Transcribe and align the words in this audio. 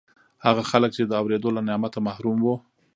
هغه 0.45 0.61
خلک 0.71 0.91
چې 0.97 1.03
د 1.05 1.11
اورېدو 1.21 1.49
له 1.57 1.61
نعمته 1.69 1.99
محروم 2.07 2.37
وو 2.43 2.55